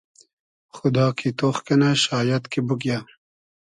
[0.75, 2.97] خودا کی تۉخ کئنۂ شایئد کی بوگیۂ